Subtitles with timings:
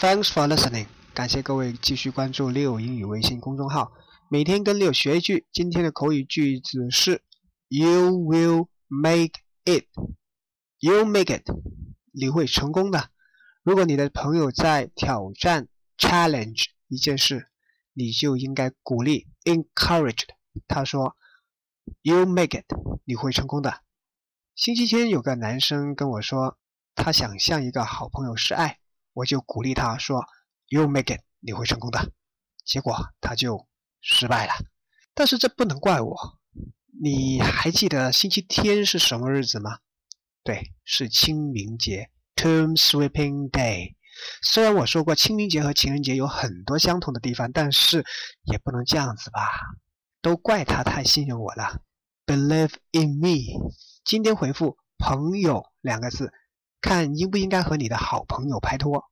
[0.00, 3.92] Thanks for listening，感谢各位继续关注六英语微信公众号，
[4.28, 5.46] 每天跟六学一句。
[5.52, 7.22] 今天的口语句子是
[7.68, 9.34] You will make
[9.64, 9.86] it.
[10.80, 11.44] You make it，
[12.10, 13.10] 你会成功的。
[13.62, 17.46] 如果你的朋友在挑战 challenge 一件事，
[17.92, 20.24] 你就应该鼓励 encourage
[20.66, 21.16] 他说
[22.02, 22.66] You make it，
[23.04, 23.82] 你会成功的。
[24.56, 26.58] 星期天有个男生跟我说，
[26.96, 28.78] 他想向一个好朋友示爱，
[29.14, 30.26] 我就鼓励他说
[30.68, 32.12] ：“You make it，你会成功的。”
[32.66, 33.66] 结果他就
[34.02, 34.52] 失败了。
[35.14, 36.38] 但是这不能怪我。
[37.00, 39.78] 你还记得星期天是什么日子吗？
[40.42, 43.94] 对，是清明节 （Tomb Sweeping Day）。
[44.42, 48.04] 虽然我说过清明节和情人节有很多相同的地方，但是
[48.42, 49.40] 也不能这样子吧？
[50.22, 51.82] 都怪他太信任我了。
[52.26, 53.72] Believe in me。
[54.04, 56.32] 今天回复“朋友”两个字，
[56.84, 59.02] 看应不应该和你的好朋友拍拖。